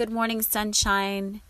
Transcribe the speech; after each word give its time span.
Good 0.00 0.08
morning, 0.08 0.40
Sunshine. 0.40 1.42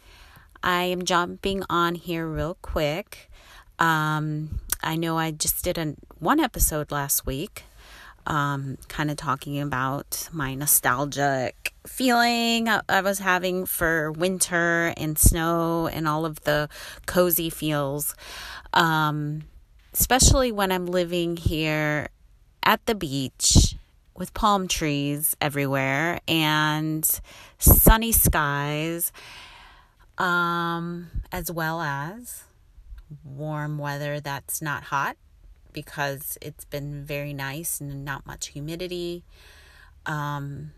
I 0.60 0.82
am 0.82 1.04
jumping 1.04 1.62
on 1.70 1.94
here 1.94 2.26
real 2.26 2.56
quick. 2.62 3.30
Um, 3.78 4.58
I 4.82 4.96
know 4.96 5.16
I 5.16 5.30
just 5.30 5.62
did 5.62 5.78
a, 5.78 5.94
one 6.18 6.40
episode 6.40 6.90
last 6.90 7.24
week, 7.24 7.62
um, 8.26 8.76
kind 8.88 9.08
of 9.08 9.16
talking 9.16 9.60
about 9.60 10.28
my 10.32 10.56
nostalgic 10.56 11.74
feeling 11.86 12.68
I 12.68 13.02
was 13.02 13.20
having 13.20 13.66
for 13.66 14.10
winter 14.10 14.94
and 14.96 15.16
snow 15.16 15.86
and 15.86 16.08
all 16.08 16.26
of 16.26 16.40
the 16.40 16.68
cozy 17.06 17.50
feels. 17.50 18.16
Um, 18.74 19.42
especially 19.94 20.50
when 20.50 20.72
I'm 20.72 20.86
living 20.86 21.36
here 21.36 22.08
at 22.64 22.84
the 22.86 22.96
beach 22.96 23.69
with 24.20 24.34
palm 24.34 24.68
trees 24.68 25.34
everywhere 25.40 26.20
and 26.28 27.20
sunny 27.58 28.12
skies, 28.12 29.12
um, 30.18 31.10
as 31.32 31.50
well 31.50 31.80
as 31.80 32.44
warm 33.24 33.78
weather 33.78 34.20
that's 34.20 34.60
not 34.60 34.84
hot 34.84 35.16
because 35.72 36.36
it's 36.42 36.66
been 36.66 37.02
very 37.02 37.32
nice 37.32 37.80
and 37.80 38.04
not 38.04 38.26
much 38.26 38.48
humidity. 38.48 39.24
Um, 40.04 40.72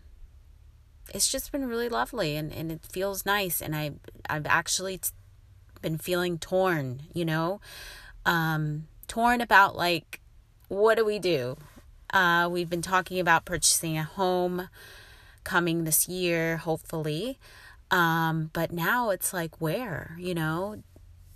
it's 1.13 1.29
just 1.29 1.51
been 1.51 1.67
really 1.67 1.89
lovely 1.89 2.37
and, 2.37 2.49
and 2.53 2.71
it 2.71 2.85
feels 2.89 3.25
nice 3.25 3.61
and 3.61 3.75
I 3.75 3.91
I've 4.29 4.45
actually 4.45 4.99
t- 4.99 5.09
been 5.81 5.97
feeling 5.97 6.37
torn, 6.37 7.01
you 7.13 7.25
know, 7.25 7.59
um, 8.25 8.87
torn 9.09 9.41
about 9.41 9.75
like 9.75 10.21
what 10.69 10.97
do 10.97 11.03
we 11.03 11.19
do? 11.19 11.57
Uh, 12.13 12.47
we've 12.49 12.69
been 12.69 12.83
talking 12.83 13.19
about 13.19 13.43
purchasing 13.43 13.97
a 13.97 14.03
home 14.03 14.69
coming 15.43 15.83
this 15.83 16.07
year, 16.07 16.57
hopefully. 16.57 17.39
Um, 17.89 18.51
but 18.53 18.71
now 18.71 19.09
it's 19.09 19.33
like 19.33 19.59
where, 19.59 20.15
you 20.19 20.35
know? 20.35 20.83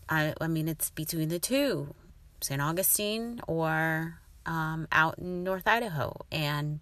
I 0.10 0.34
I 0.40 0.48
mean 0.48 0.68
it's 0.68 0.90
between 0.92 1.30
the 1.30 1.40
two, 1.40 1.94
St. 2.42 2.62
Augustine 2.62 3.42
or 3.48 4.20
um, 4.46 4.88
out 4.92 5.20
in 5.20 5.44
North 5.44 5.68
Idaho, 5.68 6.16
and 6.32 6.80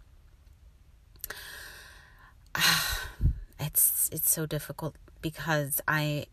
it's 3.59 4.09
it's 4.11 4.29
so 4.29 4.45
difficult 4.45 4.95
because 5.21 5.81
I 5.87 6.27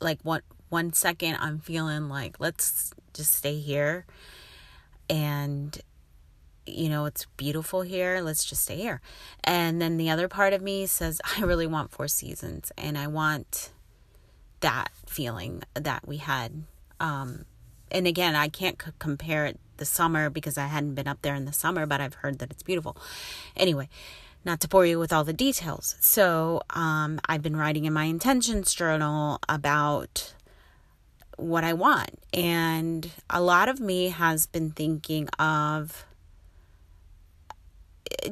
like 0.00 0.18
one 0.22 0.42
one 0.68 0.92
second 0.92 1.36
I'm 1.36 1.60
feeling 1.60 2.08
like 2.08 2.40
let's 2.40 2.92
just 3.12 3.32
stay 3.32 3.58
here 3.60 4.04
and 5.08 5.80
you 6.66 6.88
know 6.88 7.04
it's 7.04 7.26
beautiful 7.36 7.82
here 7.82 8.20
let's 8.20 8.44
just 8.44 8.62
stay 8.62 8.76
here 8.76 9.00
and 9.44 9.80
then 9.80 9.96
the 9.96 10.10
other 10.10 10.28
part 10.28 10.52
of 10.52 10.62
me 10.62 10.86
says 10.86 11.20
I 11.38 11.42
really 11.42 11.66
want 11.66 11.90
four 11.90 12.08
seasons 12.08 12.72
and 12.76 12.96
I 12.96 13.06
want 13.06 13.70
that 14.60 14.90
feeling 15.06 15.62
that 15.74 16.06
we 16.06 16.18
had 16.18 16.64
um 17.00 17.44
and 17.90 18.06
again 18.06 18.34
I 18.34 18.48
can't 18.48 18.80
c- 18.80 18.92
compare 18.98 19.46
it 19.46 19.58
the 19.78 19.84
summer 19.84 20.30
because 20.30 20.56
I 20.56 20.66
hadn't 20.66 20.94
been 20.94 21.08
up 21.08 21.22
there 21.22 21.34
in 21.34 21.44
the 21.44 21.52
summer 21.52 21.86
but 21.86 22.00
I've 22.00 22.14
heard 22.14 22.38
that 22.38 22.50
it's 22.50 22.62
beautiful 22.62 22.96
anyway 23.56 23.88
not 24.44 24.60
to 24.60 24.68
bore 24.68 24.84
you 24.84 24.98
with 24.98 25.12
all 25.12 25.22
the 25.24 25.32
details. 25.32 25.94
So, 26.00 26.62
um, 26.70 27.20
I've 27.26 27.42
been 27.42 27.56
writing 27.56 27.84
in 27.84 27.92
my 27.92 28.04
intentions 28.06 28.74
journal 28.74 29.38
about 29.48 30.34
what 31.36 31.64
I 31.64 31.72
want. 31.72 32.18
And 32.32 33.10
a 33.30 33.40
lot 33.40 33.68
of 33.68 33.80
me 33.80 34.08
has 34.08 34.46
been 34.46 34.70
thinking 34.70 35.28
of 35.38 36.04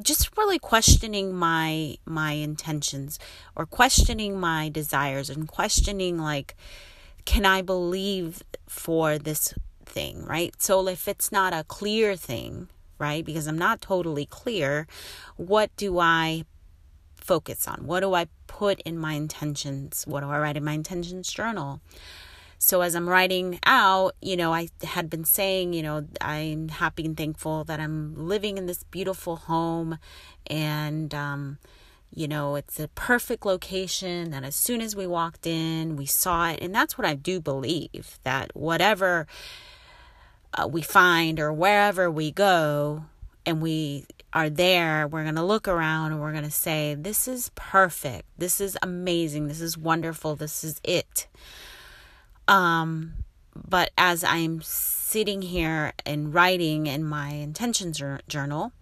just 0.02 0.36
really 0.36 0.58
questioning 0.58 1.34
my 1.34 1.96
my 2.04 2.32
intentions 2.32 3.18
or 3.56 3.66
questioning 3.66 4.38
my 4.38 4.68
desires 4.68 5.30
and 5.30 5.48
questioning 5.48 6.18
like 6.18 6.54
can 7.24 7.44
I 7.44 7.62
believe 7.62 8.42
for 8.66 9.18
this 9.18 9.54
thing, 9.84 10.24
right? 10.24 10.54
So 10.58 10.88
if 10.88 11.06
it's 11.08 11.30
not 11.30 11.52
a 11.52 11.64
clear 11.64 12.16
thing, 12.16 12.68
right? 12.98 13.24
Because 13.24 13.46
I'm 13.46 13.58
not 13.58 13.80
totally 13.80 14.26
clear. 14.26 14.86
What 15.36 15.74
do 15.76 15.98
I 15.98 16.44
focus 17.16 17.68
on? 17.68 17.86
What 17.86 18.00
do 18.00 18.14
I 18.14 18.26
put 18.46 18.80
in 18.80 18.98
my 18.98 19.14
intentions? 19.14 20.04
What 20.06 20.20
do 20.20 20.30
I 20.30 20.38
write 20.38 20.56
in 20.56 20.64
my 20.64 20.72
intentions 20.72 21.32
journal? 21.32 21.80
So 22.62 22.82
as 22.82 22.94
I'm 22.94 23.08
writing 23.08 23.58
out, 23.64 24.14
you 24.20 24.36
know, 24.36 24.52
I 24.52 24.68
had 24.84 25.08
been 25.08 25.24
saying, 25.24 25.72
you 25.72 25.82
know, 25.82 26.06
I'm 26.20 26.68
happy 26.68 27.06
and 27.06 27.16
thankful 27.16 27.64
that 27.64 27.80
I'm 27.80 28.14
living 28.14 28.58
in 28.58 28.66
this 28.66 28.82
beautiful 28.84 29.36
home 29.36 29.98
and 30.46 31.12
um 31.14 31.58
you 32.12 32.28
know, 32.28 32.56
it's 32.56 32.78
a 32.78 32.88
perfect 32.88 33.46
location 33.46 34.30
that 34.32 34.44
as 34.44 34.56
soon 34.56 34.80
as 34.80 34.96
we 34.96 35.06
walked 35.06 35.46
in, 35.46 35.94
we 35.94 36.06
saw 36.06 36.50
it. 36.50 36.58
And 36.60 36.74
that's 36.74 36.98
what 36.98 37.06
I 37.06 37.14
do 37.14 37.40
believe 37.40 38.18
that 38.24 38.50
whatever 38.54 39.28
uh, 40.52 40.66
we 40.66 40.82
find 40.82 41.38
or 41.38 41.52
wherever 41.52 42.10
we 42.10 42.32
go 42.32 43.04
and 43.46 43.62
we 43.62 44.06
are 44.32 44.50
there, 44.50 45.06
we're 45.06 45.22
going 45.22 45.36
to 45.36 45.44
look 45.44 45.68
around 45.68 46.12
and 46.12 46.20
we're 46.20 46.32
going 46.32 46.44
to 46.44 46.50
say, 46.50 46.94
This 46.94 47.26
is 47.26 47.52
perfect. 47.54 48.24
This 48.36 48.60
is 48.60 48.76
amazing. 48.82 49.46
This 49.48 49.60
is 49.60 49.78
wonderful. 49.78 50.34
This 50.34 50.62
is 50.62 50.80
it. 50.84 51.28
Um, 52.50 53.14
but 53.54 53.92
as 53.96 54.24
I'm 54.24 54.60
sitting 54.60 55.40
here 55.40 55.92
and 56.04 56.34
writing 56.34 56.88
in 56.88 57.04
my 57.04 57.28
intentions 57.28 58.02
journal, 58.26 58.72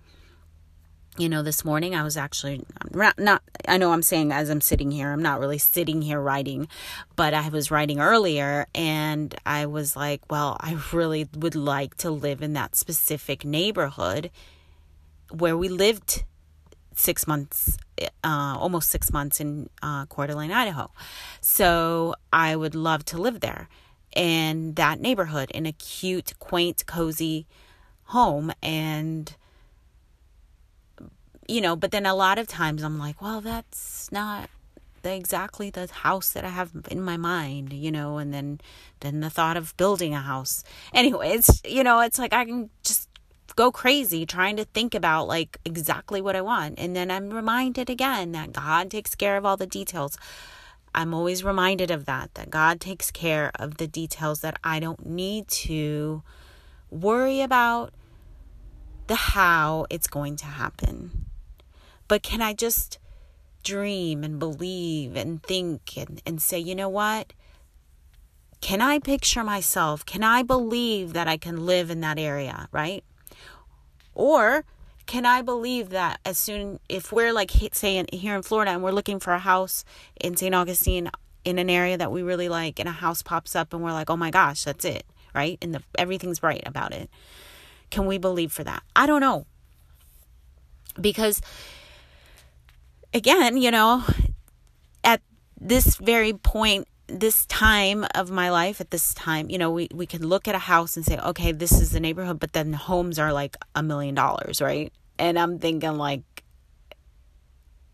you 1.19 1.29
know, 1.29 1.43
this 1.43 1.67
morning 1.67 1.95
I 1.95 2.03
was 2.03 2.17
actually 2.17 2.65
not, 2.95 3.43
I 3.67 3.77
know 3.77 3.93
I'm 3.93 4.03
saying 4.03 4.33
as 4.33 4.49
I'm 4.49 4.62
sitting 4.62 4.91
here, 4.91 5.12
I'm 5.12 5.21
not 5.21 5.39
really 5.39 5.59
sitting 5.59 6.01
here 6.01 6.19
writing, 6.19 6.67
but 7.15 7.34
I 7.34 7.51
was 7.51 7.71
writing 7.71 8.01
earlier 8.01 8.67
and 8.75 9.34
I 9.45 9.67
was 9.67 9.95
like, 9.95 10.23
well, 10.31 10.56
I 10.61 10.79
really 10.93 11.29
would 11.37 11.56
like 11.56 11.97
to 11.99 12.11
live 12.11 12.41
in 12.41 12.55
that 12.55 12.75
specific 12.75 13.45
neighborhood 13.45 14.31
where 15.31 15.59
we 15.59 15.69
lived 15.69 16.25
six 16.98 17.26
months, 17.26 17.78
uh, 18.00 18.56
almost 18.59 18.91
six 18.91 19.12
months 19.12 19.41
in 19.41 19.70
uh, 19.82 20.06
Coeur 20.06 20.26
d'Alene, 20.26 20.53
Idaho. 20.53 20.91
So 21.41 22.14
I 22.32 22.56
would 22.56 22.75
love 22.75 23.04
to 23.06 23.19
live 23.19 23.41
there 23.41 23.69
in 24.14 24.75
that 24.75 25.00
neighborhood 25.00 25.50
in 25.53 25.64
a 25.64 25.72
cute, 25.72 26.38
quaint, 26.38 26.84
cozy 26.87 27.47
home. 28.04 28.53
And 28.62 29.34
you 31.47 31.60
know, 31.60 31.76
but 31.76 31.92
then 31.92 32.04
a 32.04 32.14
lot 32.14 32.38
of 32.38 32.47
times 32.47 32.82
I'm 32.82 32.98
like, 32.98 33.22
well, 33.22 33.41
that's 33.41 34.12
not 34.12 34.50
the, 35.03 35.14
exactly 35.14 35.70
the 35.70 35.87
house 35.87 36.32
that 36.32 36.44
I 36.44 36.50
have 36.50 36.70
in 36.91 37.00
my 37.00 37.16
mind, 37.16 37.72
you 37.72 37.91
know, 37.91 38.19
and 38.19 38.34
then 38.34 38.60
then 39.00 39.20
the 39.20 39.31
thought 39.31 39.56
of 39.56 39.76
building 39.76 40.14
a 40.14 40.20
house. 40.20 40.64
Anyway, 40.92 41.31
it's 41.31 41.62
you 41.64 41.84
know, 41.84 42.00
it's 42.00 42.19
like 42.19 42.32
I 42.32 42.44
can 42.44 42.70
just 42.82 43.07
go 43.58 43.72
crazy 43.72 44.24
trying 44.24 44.56
to 44.56 44.64
think 44.64 44.94
about 44.94 45.26
like 45.26 45.58
exactly 45.64 46.20
what 46.20 46.36
I 46.36 46.40
want. 46.40 46.78
And 46.78 46.94
then 46.94 47.10
I'm 47.10 47.31
reminded 47.31 47.90
again 47.90 48.31
that 48.31 48.52
God 48.52 48.88
takes 48.88 49.16
care 49.16 49.37
of 49.37 49.44
all 49.44 49.56
the 49.56 49.66
details. 49.66 50.16
I'm 50.94 51.12
always 51.12 51.43
reminded 51.43 51.90
of 51.90 52.05
that, 52.05 52.34
that 52.34 52.50
God 52.50 52.81
takes 52.81 53.10
care 53.10 53.50
of 53.56 53.78
the 53.78 53.88
details 53.88 54.43
that 54.43 54.60
I 54.62 54.78
don't 54.78 55.05
need 55.05 55.49
to 55.66 56.22
worry 56.88 57.40
about 57.40 57.93
the 59.08 59.16
how 59.16 59.87
it's 59.90 60.06
going 60.06 60.37
to 60.37 60.46
happen. 60.46 61.26
But 62.06 62.22
can 62.22 62.40
I 62.40 62.52
just 62.52 63.00
dream 63.64 64.22
and 64.22 64.38
believe 64.38 65.16
and 65.16 65.43
think 65.43 65.96
and, 65.96 66.22
and 66.25 66.40
say, 66.40 66.61
you 66.61 66.76
know 66.76 66.88
what? 66.88 67.32
Can 68.61 68.81
I 68.81 69.00
picture 69.00 69.43
myself? 69.43 70.06
Can 70.06 70.22
I 70.22 70.44
believe 70.44 71.12
that 71.12 71.26
I 71.26 71.37
can 71.37 71.66
live 71.66 71.90
in 71.90 72.00
that 72.02 72.20
area, 72.20 72.69
right? 72.70 73.02
Or 74.19 74.65
can 75.06 75.25
I 75.25 75.41
believe 75.43 75.91
that 75.91 76.19
as 76.26 76.37
soon, 76.37 76.81
if 76.88 77.12
we're 77.12 77.32
like, 77.32 77.53
say, 77.73 78.05
here 78.12 78.35
in 78.35 78.43
Florida 78.43 78.73
and 78.73 78.82
we're 78.82 78.91
looking 78.91 79.20
for 79.20 79.32
a 79.32 79.38
house 79.38 79.85
in 80.20 80.37
St. 80.37 80.55
Augustine 80.55 81.09
in 81.44 81.59
an 81.59 81.70
area 81.70 81.97
that 81.97 82.11
we 82.11 82.23
really 82.23 82.49
like, 82.49 82.81
and 82.81 82.88
a 82.88 82.93
house 82.93 83.23
pops 83.23 83.55
up 83.55 83.73
and 83.73 83.82
we're 83.82 83.93
like, 83.93 84.11
oh 84.11 84.17
my 84.17 84.31
gosh, 84.31 84.65
that's 84.65 84.85
it, 84.85 85.06
right? 85.35 85.56
And 85.62 85.73
the, 85.73 85.82
everything's 85.97 86.43
right 86.43 86.62
about 86.67 86.93
it. 86.93 87.09
Can 87.91 88.06
we 88.06 88.19
believe 88.19 88.53
for 88.53 88.65
that? 88.65 88.82
I 88.97 89.06
don't 89.06 89.20
know. 89.20 89.47
Because 91.00 91.41
again, 93.14 93.56
you 93.56 93.71
know, 93.71 94.03
at 95.05 95.23
this 95.61 95.94
very 95.94 96.32
point, 96.32 96.88
this 97.08 97.46
time 97.46 98.06
of 98.14 98.31
my 98.31 98.50
life, 98.50 98.81
at 98.81 98.90
this 98.90 99.14
time, 99.14 99.49
you 99.50 99.58
know, 99.58 99.70
we, 99.70 99.88
we 99.93 100.06
can 100.06 100.26
look 100.26 100.46
at 100.46 100.55
a 100.55 100.58
house 100.58 100.96
and 100.96 101.05
say, 101.05 101.19
okay, 101.19 101.52
this 101.52 101.72
is 101.72 101.90
the 101.90 102.00
neighborhood, 102.00 102.38
but 102.38 102.52
then 102.52 102.72
homes 102.75 103.19
are 103.19 103.32
like 103.32 103.56
a 103.75 103.82
million 103.82 104.14
dollars, 104.14 104.60
right? 104.60 104.93
And 105.19 105.38
I'm 105.38 105.58
thinking, 105.58 105.96
like, 105.96 106.22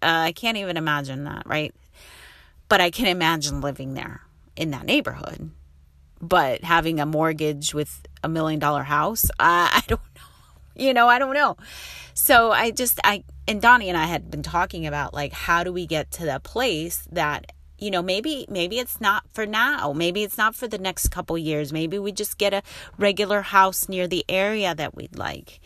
uh, 0.02 0.28
I 0.28 0.32
can't 0.32 0.56
even 0.56 0.76
imagine 0.76 1.24
that, 1.24 1.44
right? 1.46 1.74
But 2.68 2.80
I 2.80 2.90
can 2.90 3.06
imagine 3.06 3.60
living 3.60 3.94
there 3.94 4.22
in 4.56 4.70
that 4.72 4.84
neighborhood. 4.84 5.50
But 6.20 6.64
having 6.64 7.00
a 7.00 7.06
mortgage 7.06 7.72
with 7.72 8.02
a 8.22 8.28
million 8.28 8.58
dollar 8.58 8.82
house, 8.82 9.30
I, 9.38 9.70
I 9.72 9.82
don't 9.86 10.00
know. 10.00 10.22
You 10.76 10.92
know, 10.92 11.06
I 11.06 11.20
don't 11.20 11.34
know. 11.34 11.56
So 12.14 12.50
I 12.50 12.72
just, 12.72 12.98
I, 13.04 13.22
and 13.46 13.62
Donnie 13.62 13.88
and 13.88 13.96
I 13.96 14.06
had 14.06 14.28
been 14.28 14.42
talking 14.42 14.86
about 14.86 15.14
like, 15.14 15.32
how 15.32 15.62
do 15.62 15.72
we 15.72 15.86
get 15.86 16.10
to 16.12 16.24
that 16.24 16.42
place 16.42 17.06
that 17.12 17.52
you 17.84 17.90
know 17.90 18.02
maybe 18.02 18.46
maybe 18.48 18.78
it's 18.78 19.00
not 19.00 19.24
for 19.32 19.44
now. 19.46 19.92
Maybe 19.92 20.22
it's 20.22 20.38
not 20.38 20.54
for 20.54 20.66
the 20.66 20.78
next 20.78 21.08
couple 21.08 21.36
years. 21.36 21.72
Maybe 21.72 21.98
we 21.98 22.12
just 22.12 22.38
get 22.38 22.54
a 22.54 22.62
regular 22.98 23.42
house 23.42 23.88
near 23.88 24.06
the 24.08 24.24
area 24.28 24.74
that 24.74 24.94
we'd 24.94 25.16
like 25.16 25.60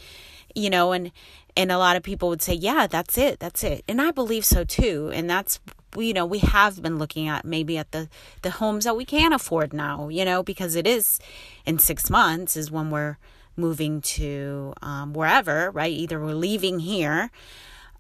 you 0.55 0.71
know 0.71 0.93
and 0.93 1.13
and 1.57 1.71
a 1.71 1.79
lot 1.79 1.97
of 1.97 2.03
people 2.03 2.29
would 2.29 2.43
say 2.43 2.55
yeah 2.55 2.87
that's 2.87 3.17
it 3.17 3.39
that's 3.39 3.63
it. 3.63 3.85
And 3.89 4.01
i 4.03 4.11
believe 4.11 4.45
so 4.45 4.65
too. 4.65 5.11
And 5.15 5.31
that's 5.31 5.61
you 5.97 6.13
know 6.13 6.27
we 6.27 6.41
have 6.41 6.83
been 6.83 6.99
looking 6.99 7.29
at 7.29 7.45
maybe 7.45 7.79
at 7.79 7.93
the 7.93 8.09
the 8.43 8.51
homes 8.51 8.85
that 8.85 8.97
we 8.97 9.05
can 9.05 9.33
afford 9.33 9.73
now 9.73 10.09
you 10.09 10.25
know 10.25 10.43
because 10.43 10.75
it 10.75 10.87
is 10.87 11.19
in 11.65 11.79
6 11.79 12.11
months 12.11 12.57
is 12.57 12.71
when 12.71 12.91
we're 12.91 13.17
moving 13.57 14.01
to 14.01 14.75
um, 14.83 15.13
wherever 15.13 15.71
right? 15.71 15.93
Either 15.93 16.21
we're 16.21 16.35
leaving 16.35 16.81
here 16.81 17.31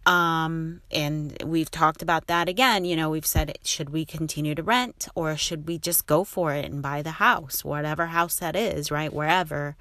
um, 0.06 0.80
and 0.90 1.36
we've 1.44 1.70
talked 1.70 2.02
about 2.02 2.26
that 2.28 2.48
again. 2.48 2.84
You 2.84 2.96
know, 2.96 3.10
we've 3.10 3.26
said, 3.26 3.58
should 3.62 3.90
we 3.90 4.04
continue 4.04 4.54
to 4.54 4.62
rent 4.62 5.08
or 5.14 5.36
should 5.36 5.68
we 5.68 5.78
just 5.78 6.06
go 6.06 6.24
for 6.24 6.54
it 6.54 6.64
and 6.64 6.80
buy 6.82 7.02
the 7.02 7.12
house, 7.12 7.64
whatever 7.64 8.06
house 8.06 8.36
that 8.36 8.56
is, 8.56 8.90
right? 8.90 9.12
Wherever 9.12 9.76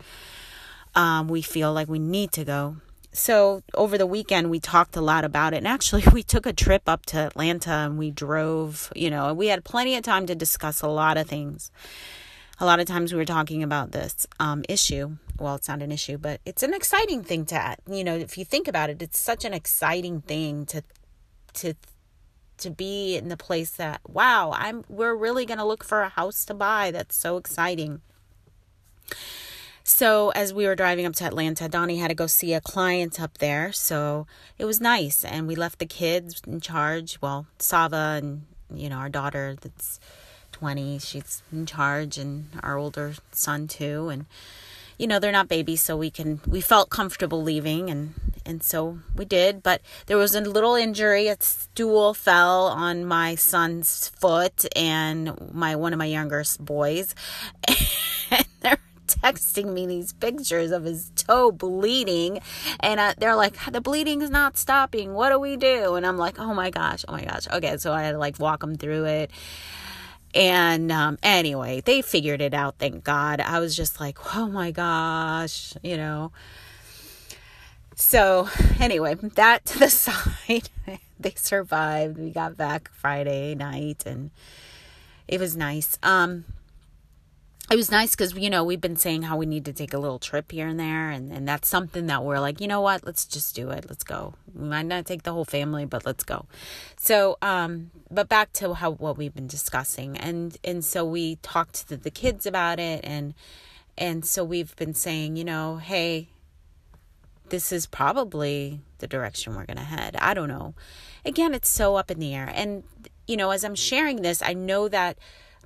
um, 0.95 1.27
we 1.27 1.41
feel 1.41 1.71
like 1.73 1.87
we 1.87 1.99
need 1.99 2.31
to 2.33 2.43
go. 2.43 2.77
So 3.13 3.63
over 3.73 3.97
the 3.97 4.05
weekend, 4.05 4.49
we 4.49 4.59
talked 4.59 4.95
a 4.95 5.01
lot 5.01 5.23
about 5.23 5.53
it. 5.53 5.57
And 5.57 5.67
actually, 5.67 6.03
we 6.13 6.23
took 6.23 6.45
a 6.45 6.53
trip 6.53 6.83
up 6.87 7.05
to 7.07 7.19
Atlanta 7.19 7.71
and 7.71 7.97
we 7.97 8.11
drove, 8.11 8.91
you 8.95 9.09
know, 9.09 9.33
we 9.33 9.47
had 9.47 9.63
plenty 9.63 9.95
of 9.95 10.03
time 10.03 10.25
to 10.27 10.35
discuss 10.35 10.81
a 10.81 10.87
lot 10.87 11.17
of 11.17 11.27
things. 11.27 11.71
A 12.59 12.65
lot 12.65 12.79
of 12.79 12.87
times 12.87 13.13
we 13.13 13.17
were 13.17 13.25
talking 13.25 13.61
about 13.61 13.91
this 13.91 14.25
um, 14.39 14.63
issue 14.67 15.17
well, 15.39 15.55
it's 15.55 15.67
not 15.67 15.81
an 15.81 15.91
issue, 15.91 16.17
but 16.17 16.41
it's 16.45 16.63
an 16.63 16.73
exciting 16.73 17.23
thing 17.23 17.45
to, 17.45 17.75
you 17.89 18.03
know, 18.03 18.15
if 18.15 18.37
you 18.37 18.45
think 18.45 18.67
about 18.67 18.89
it, 18.89 19.01
it's 19.01 19.19
such 19.19 19.45
an 19.45 19.53
exciting 19.53 20.21
thing 20.21 20.65
to, 20.67 20.83
to, 21.53 21.73
to 22.57 22.69
be 22.69 23.15
in 23.15 23.29
the 23.29 23.37
place 23.37 23.71
that, 23.71 24.01
wow, 24.07 24.51
I'm, 24.55 24.83
we're 24.89 25.15
really 25.15 25.45
going 25.45 25.59
to 25.59 25.65
look 25.65 25.83
for 25.83 26.01
a 26.01 26.09
house 26.09 26.45
to 26.45 26.53
buy. 26.53 26.91
That's 26.91 27.15
so 27.15 27.37
exciting. 27.37 28.01
So, 29.83 30.31
as 30.31 30.53
we 30.53 30.65
were 30.65 30.75
driving 30.75 31.05
up 31.05 31.15
to 31.15 31.25
Atlanta, 31.25 31.69
Donnie 31.69 31.97
had 31.97 32.09
to 32.09 32.15
go 32.15 32.27
see 32.27 32.53
a 32.53 32.59
client 32.59 33.21
up 33.21 33.37
there. 33.37 33.71
So, 33.71 34.27
it 34.57 34.65
was 34.65 34.81
nice. 34.81 35.23
And 35.23 35.47
we 35.47 35.55
left 35.55 35.79
the 35.79 35.85
kids 35.85 36.41
in 36.45 36.59
charge. 36.59 37.19
Well, 37.21 37.47
Sava 37.57 38.19
and, 38.21 38.47
you 38.73 38.89
know, 38.89 38.97
our 38.97 39.07
daughter 39.07 39.55
that's 39.61 40.01
20, 40.59 40.97
she's 40.99 41.43
in 41.51 41.65
charge, 41.65 42.17
and 42.17 42.47
our 42.63 42.77
older 42.77 43.13
son, 43.31 43.67
too. 43.67 44.09
And, 44.09 44.25
you 44.97 45.05
know 45.05 45.19
they're 45.19 45.31
not 45.31 45.47
babies 45.47 45.81
so 45.81 45.95
we 45.95 46.09
can 46.09 46.41
we 46.47 46.59
felt 46.59 46.89
comfortable 46.89 47.41
leaving 47.43 47.89
and 47.89 48.13
and 48.45 48.63
so 48.63 48.99
we 49.15 49.25
did 49.25 49.61
but 49.61 49.81
there 50.07 50.17
was 50.17 50.33
a 50.33 50.41
little 50.41 50.75
injury 50.75 51.27
a 51.27 51.37
stool 51.39 52.13
fell 52.13 52.65
on 52.67 53.05
my 53.05 53.35
son's 53.35 54.09
foot 54.09 54.65
and 54.75 55.53
my 55.53 55.75
one 55.75 55.93
of 55.93 55.99
my 55.99 56.05
younger 56.05 56.43
boys 56.59 57.13
and 58.31 58.45
they're 58.61 58.79
texting 59.05 59.71
me 59.71 59.85
these 59.85 60.13
pictures 60.13 60.71
of 60.71 60.83
his 60.83 61.11
toe 61.15 61.51
bleeding 61.51 62.39
and 62.79 62.99
uh, 62.99 63.13
they're 63.17 63.35
like 63.35 63.55
the 63.71 63.81
bleeding 63.81 64.21
is 64.21 64.29
not 64.29 64.57
stopping 64.57 65.13
what 65.13 65.29
do 65.29 65.39
we 65.39 65.55
do 65.55 65.95
and 65.95 66.05
i'm 66.05 66.17
like 66.17 66.39
oh 66.39 66.53
my 66.53 66.69
gosh 66.69 67.05
oh 67.07 67.11
my 67.13 67.23
gosh 67.23 67.47
okay 67.53 67.77
so 67.77 67.93
i 67.93 68.01
had 68.01 68.13
to 68.13 68.17
like 68.17 68.39
walk 68.39 68.61
them 68.61 68.75
through 68.75 69.05
it 69.05 69.31
and 70.33 70.91
um, 70.91 71.17
anyway, 71.23 71.81
they 71.81 72.01
figured 72.01 72.41
it 72.41 72.53
out, 72.53 72.75
thank 72.77 73.03
God. 73.03 73.39
I 73.39 73.59
was 73.59 73.75
just 73.75 73.99
like, 73.99 74.35
oh 74.35 74.47
my 74.47 74.71
gosh, 74.71 75.73
you 75.81 75.97
know. 75.97 76.31
So, 77.95 78.47
anyway, 78.79 79.15
that 79.15 79.65
to 79.65 79.79
the 79.79 79.89
side. 79.89 80.69
they 81.19 81.33
survived. 81.35 82.17
We 82.17 82.29
got 82.29 82.55
back 82.55 82.91
Friday 82.91 83.55
night 83.55 84.03
and 84.05 84.31
it 85.27 85.39
was 85.39 85.57
nice. 85.57 85.97
Um, 86.03 86.45
it 87.69 87.75
was 87.75 87.91
nice 87.91 88.11
because 88.11 88.33
you 88.33 88.49
know 88.49 88.63
we've 88.63 88.79
been 88.79 88.95
saying 88.95 89.23
how 89.23 89.35
we 89.35 89.45
need 89.45 89.65
to 89.65 89.73
take 89.73 89.93
a 89.93 89.97
little 89.97 90.19
trip 90.19 90.51
here 90.51 90.67
and 90.67 90.79
there 90.79 91.09
and, 91.09 91.31
and 91.33 91.47
that's 91.47 91.67
something 91.67 92.07
that 92.07 92.23
we're 92.23 92.39
like 92.39 92.61
you 92.61 92.67
know 92.67 92.81
what? 92.81 93.05
Let's 93.05 93.25
just 93.25 93.55
do 93.55 93.69
it. 93.71 93.85
Let's 93.89 94.03
go. 94.03 94.35
We 94.55 94.67
might 94.67 94.85
not 94.85 95.05
take 95.05 95.23
the 95.23 95.33
whole 95.33 95.45
family 95.45 95.85
but 95.85 96.05
let's 96.05 96.23
go. 96.23 96.45
So 96.95 97.37
um 97.41 97.91
but 98.09 98.29
back 98.29 98.53
to 98.53 98.73
how 98.73 98.91
what 98.91 99.17
we've 99.17 99.33
been 99.33 99.47
discussing 99.47 100.17
and 100.17 100.57
and 100.63 100.83
so 100.83 101.03
we 101.03 101.35
talked 101.37 101.87
to 101.89 101.97
the 101.97 102.11
kids 102.11 102.45
about 102.45 102.79
it 102.79 103.01
and 103.03 103.33
and 103.97 104.25
so 104.25 104.43
we've 104.43 104.75
been 104.77 104.93
saying 104.93 105.35
you 105.35 105.43
know 105.43 105.77
hey 105.77 106.29
this 107.49 107.71
is 107.71 107.85
probably 107.85 108.81
the 108.99 109.07
direction 109.07 109.55
we're 109.55 109.65
to 109.65 109.79
head. 109.79 110.17
I 110.19 110.33
don't 110.33 110.49
know. 110.49 110.73
Again 111.25 111.53
it's 111.53 111.69
so 111.69 111.95
up 111.95 112.11
in 112.11 112.19
the 112.19 112.33
air 112.33 112.49
and 112.53 112.83
you 113.27 113.35
know 113.35 113.49
as 113.49 113.65
i'm 113.65 113.75
sharing 113.75 114.21
this 114.21 114.41
i 114.41 114.53
know 114.53 114.87
that 114.87 115.17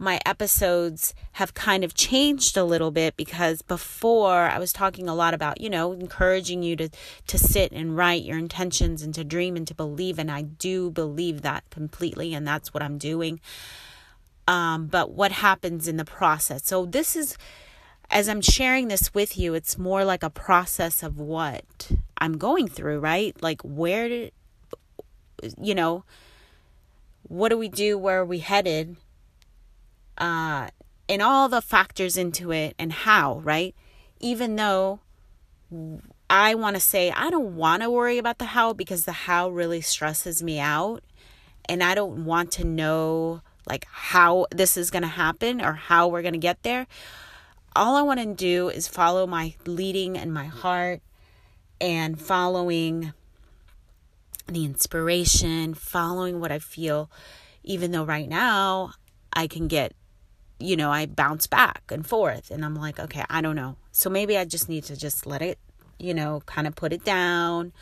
my 0.01 0.19
episodes 0.25 1.13
have 1.33 1.53
kind 1.53 1.83
of 1.83 1.93
changed 1.93 2.57
a 2.57 2.63
little 2.63 2.89
bit 2.89 3.15
because 3.15 3.61
before 3.61 4.49
I 4.49 4.57
was 4.57 4.73
talking 4.73 5.07
a 5.07 5.13
lot 5.13 5.35
about, 5.35 5.61
you 5.61 5.69
know, 5.69 5.91
encouraging 5.91 6.63
you 6.63 6.75
to 6.77 6.89
to 7.27 7.37
sit 7.37 7.71
and 7.71 7.95
write 7.95 8.23
your 8.23 8.39
intentions 8.39 9.03
and 9.03 9.13
to 9.13 9.23
dream 9.23 9.55
and 9.55 9.67
to 9.67 9.75
believe 9.75 10.17
and 10.17 10.31
I 10.31 10.41
do 10.41 10.89
believe 10.89 11.43
that 11.43 11.69
completely 11.69 12.33
and 12.33 12.47
that's 12.47 12.73
what 12.73 12.81
I'm 12.81 12.97
doing. 12.97 13.39
Um, 14.47 14.87
but 14.87 15.11
what 15.11 15.31
happens 15.31 15.87
in 15.87 15.97
the 15.97 16.05
process? 16.05 16.65
So 16.65 16.87
this 16.87 17.15
is 17.15 17.37
as 18.09 18.27
I'm 18.27 18.41
sharing 18.41 18.87
this 18.87 19.13
with 19.13 19.37
you, 19.37 19.53
it's 19.53 19.77
more 19.77 20.03
like 20.03 20.23
a 20.23 20.31
process 20.31 21.03
of 21.03 21.19
what 21.19 21.91
I'm 22.17 22.39
going 22.39 22.67
through, 22.67 22.99
right? 22.99 23.39
Like 23.39 23.61
where 23.61 24.09
did 24.09 24.33
you 25.61 25.75
know, 25.75 26.05
what 27.21 27.49
do 27.49 27.57
we 27.59 27.69
do? 27.69 27.99
Where 27.99 28.21
are 28.21 28.25
we 28.25 28.39
headed? 28.39 28.97
Uh, 30.21 30.69
and 31.09 31.21
all 31.21 31.49
the 31.49 31.61
factors 31.61 32.15
into 32.15 32.51
it 32.51 32.75
and 32.79 32.93
how, 32.93 33.39
right? 33.39 33.75
Even 34.19 34.55
though 34.55 34.99
I 36.29 36.55
want 36.55 36.75
to 36.75 36.79
say 36.79 37.11
I 37.11 37.29
don't 37.29 37.55
want 37.55 37.81
to 37.81 37.89
worry 37.89 38.17
about 38.17 38.37
the 38.37 38.45
how 38.45 38.71
because 38.73 39.05
the 39.05 39.11
how 39.11 39.49
really 39.49 39.81
stresses 39.81 40.43
me 40.43 40.59
out 40.59 41.03
and 41.67 41.83
I 41.83 41.95
don't 41.95 42.23
want 42.23 42.51
to 42.53 42.63
know 42.63 43.41
like 43.67 43.87
how 43.89 44.45
this 44.51 44.77
is 44.77 44.91
going 44.91 45.01
to 45.01 45.07
happen 45.07 45.59
or 45.59 45.73
how 45.73 46.07
we're 46.07 46.21
going 46.21 46.33
to 46.33 46.39
get 46.39 46.61
there. 46.63 46.87
All 47.75 47.95
I 47.95 48.01
want 48.03 48.19
to 48.19 48.33
do 48.33 48.69
is 48.69 48.87
follow 48.87 49.25
my 49.25 49.55
leading 49.65 50.17
and 50.17 50.33
my 50.33 50.45
heart 50.45 51.01
and 51.79 52.21
following 52.21 53.13
the 54.47 54.65
inspiration, 54.65 55.73
following 55.73 56.39
what 56.39 56.51
I 56.51 56.59
feel 56.59 57.09
even 57.63 57.91
though 57.91 58.03
right 58.03 58.27
now 58.27 58.93
I 59.33 59.47
can 59.47 59.67
get 59.67 59.93
you 60.61 60.77
know, 60.77 60.91
I 60.91 61.05
bounce 61.05 61.47
back 61.47 61.83
and 61.89 62.05
forth. 62.05 62.51
And 62.51 62.63
I'm 62.63 62.75
like, 62.75 62.99
okay, 62.99 63.25
I 63.29 63.41
don't 63.41 63.55
know. 63.55 63.75
So 63.91 64.09
maybe 64.09 64.37
I 64.37 64.45
just 64.45 64.69
need 64.69 64.83
to 64.85 64.95
just 64.95 65.25
let 65.25 65.41
it, 65.41 65.57
you 65.99 66.13
know, 66.13 66.43
kind 66.45 66.67
of 66.67 66.75
put 66.75 66.93
it 66.93 67.03
down. 67.03 67.73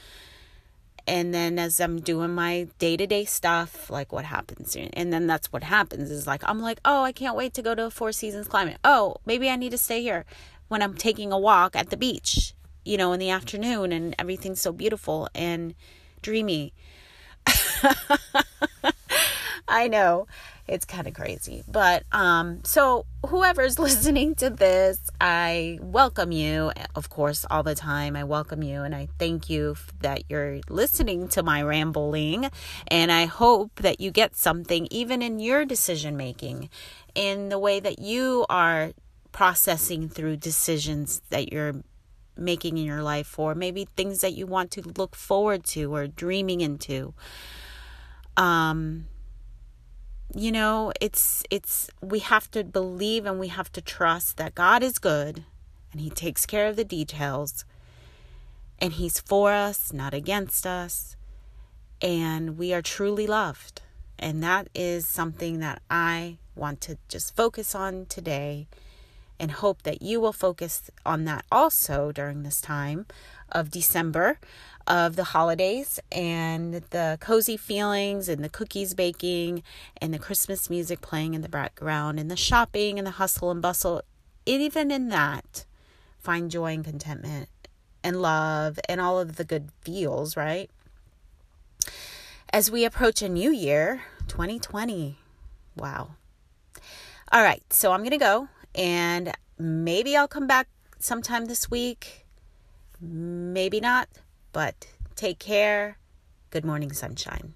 And 1.05 1.33
then 1.33 1.57
as 1.57 1.79
I'm 1.79 1.99
doing 1.99 2.35
my 2.35 2.67
day 2.77 2.95
to 2.95 3.07
day 3.07 3.25
stuff, 3.25 3.89
like 3.89 4.11
what 4.11 4.25
happens? 4.25 4.77
And 4.93 5.11
then 5.11 5.27
that's 5.27 5.51
what 5.51 5.63
happens 5.63 6.11
is 6.11 6.27
like, 6.27 6.43
I'm 6.47 6.59
like, 6.59 6.79
oh, 6.85 7.03
I 7.03 7.11
can't 7.11 7.35
wait 7.35 7.53
to 7.55 7.61
go 7.61 7.73
to 7.73 7.85
a 7.85 7.91
Four 7.91 8.11
Seasons 8.11 8.47
Climate. 8.47 8.77
Oh, 8.83 9.17
maybe 9.25 9.49
I 9.49 9.55
need 9.55 9.71
to 9.71 9.77
stay 9.77 10.01
here 10.01 10.25
when 10.67 10.81
I'm 10.81 10.93
taking 10.93 11.31
a 11.31 11.39
walk 11.39 11.75
at 11.75 11.89
the 11.89 11.97
beach, 11.97 12.53
you 12.85 12.95
know, 12.95 13.11
in 13.11 13.19
the 13.19 13.31
afternoon 13.31 13.91
and 13.91 14.15
everything's 14.19 14.61
so 14.61 14.71
beautiful 14.71 15.27
and 15.33 15.73
dreamy. 16.21 16.73
I 19.67 19.87
know 19.87 20.27
it's 20.69 20.85
kind 20.85 21.07
of 21.07 21.13
crazy. 21.13 21.63
But 21.67 22.03
um 22.11 22.63
so 22.63 23.05
whoever's 23.27 23.79
listening 23.87 24.35
to 24.35 24.49
this, 24.49 24.99
I 25.19 25.79
welcome 25.81 26.31
you, 26.31 26.71
of 26.95 27.09
course, 27.09 27.45
all 27.49 27.63
the 27.63 27.75
time. 27.75 28.15
I 28.15 28.23
welcome 28.23 28.63
you 28.63 28.83
and 28.83 28.95
I 28.95 29.09
thank 29.17 29.49
you 29.49 29.75
that 30.01 30.23
you're 30.29 30.59
listening 30.69 31.27
to 31.29 31.43
my 31.43 31.61
rambling 31.63 32.49
and 32.87 33.11
I 33.11 33.25
hope 33.25 33.75
that 33.81 33.99
you 33.99 34.11
get 34.11 34.35
something 34.35 34.87
even 34.91 35.21
in 35.21 35.39
your 35.39 35.65
decision 35.65 36.15
making 36.15 36.69
in 37.15 37.49
the 37.49 37.59
way 37.59 37.79
that 37.79 37.99
you 37.99 38.45
are 38.49 38.91
processing 39.31 40.09
through 40.09 40.37
decisions 40.37 41.21
that 41.29 41.51
you're 41.51 41.75
making 42.37 42.77
in 42.77 42.85
your 42.85 43.03
life 43.03 43.37
or 43.37 43.53
maybe 43.55 43.87
things 43.97 44.21
that 44.21 44.33
you 44.33 44.47
want 44.47 44.71
to 44.71 44.81
look 44.81 45.15
forward 45.15 45.63
to 45.65 45.93
or 45.93 46.07
dreaming 46.07 46.61
into 46.61 47.13
Um, 48.37 49.08
you 50.33 50.51
know, 50.51 50.91
it's 51.01 51.43
it's 51.49 51.89
we 52.01 52.19
have 52.19 52.51
to 52.51 52.63
believe 52.63 53.25
and 53.25 53.39
we 53.39 53.47
have 53.47 53.71
to 53.73 53.81
trust 53.81 54.37
that 54.37 54.55
God 54.55 54.83
is 54.83 54.99
good 54.99 55.43
and 55.91 56.01
he 56.01 56.09
takes 56.09 56.45
care 56.45 56.67
of 56.67 56.75
the 56.75 56.83
details 56.83 57.65
and 58.79 58.93
he's 58.93 59.19
for 59.19 59.51
us, 59.51 59.91
not 59.91 60.13
against 60.13 60.65
us, 60.65 61.17
and 62.01 62.57
we 62.57 62.73
are 62.73 62.81
truly 62.81 63.27
loved. 63.27 63.81
And 64.17 64.43
that 64.43 64.69
is 64.73 65.07
something 65.07 65.59
that 65.59 65.81
I 65.89 66.37
want 66.55 66.81
to 66.81 66.97
just 67.07 67.35
focus 67.35 67.73
on 67.73 68.05
today 68.05 68.67
and 69.39 69.51
hope 69.51 69.83
that 69.83 70.01
you 70.01 70.19
will 70.19 70.33
focus 70.33 70.91
on 71.05 71.25
that 71.25 71.45
also 71.51 72.11
during 72.11 72.43
this 72.43 72.59
time 72.59 73.05
of 73.51 73.71
December 73.71 74.39
of 74.89 75.15
the 75.15 75.25
holidays 75.25 75.99
and 76.11 76.73
the 76.89 77.17
cozy 77.21 77.55
feelings 77.55 78.27
and 78.27 78.43
the 78.43 78.49
cookies 78.49 78.95
baking 78.95 79.61
and 80.01 80.11
the 80.11 80.19
Christmas 80.19 80.69
music 80.69 80.99
playing 80.99 81.35
in 81.35 81.41
the 81.41 81.49
background 81.49 82.19
and 82.19 82.29
the 82.29 82.35
shopping 82.35 82.97
and 82.97 83.05
the 83.05 83.11
hustle 83.11 83.51
and 83.51 83.61
bustle. 83.61 84.01
Even 84.47 84.89
in 84.89 85.09
that, 85.09 85.65
find 86.17 86.49
joy 86.49 86.73
and 86.73 86.83
contentment 86.83 87.49
and 88.03 88.21
love 88.21 88.79
and 88.89 88.99
all 88.99 89.19
of 89.19 89.35
the 89.35 89.43
good 89.43 89.69
feels, 89.81 90.35
right? 90.35 90.71
As 92.51 92.71
we 92.71 92.83
approach 92.83 93.21
a 93.21 93.29
new 93.29 93.51
year, 93.51 94.01
2020. 94.27 95.19
Wow. 95.75 96.15
All 97.31 97.43
right, 97.43 97.61
so 97.71 97.91
I'm 97.91 97.99
going 97.99 98.09
to 98.09 98.17
go 98.17 98.47
and 98.73 99.33
maybe 99.59 100.17
I'll 100.17 100.27
come 100.27 100.47
back 100.47 100.67
sometime 100.97 101.45
this 101.45 101.69
week. 101.69 102.25
Maybe 103.01 103.79
not, 103.79 104.09
but 104.51 104.87
take 105.15 105.39
care. 105.39 105.97
Good 106.49 106.65
morning, 106.65 106.91
sunshine. 106.91 107.53